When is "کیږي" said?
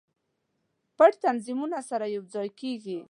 2.59-2.99